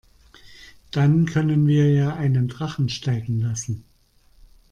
[0.89, 3.83] Dann können wir ja einen Drachen steigen lassen.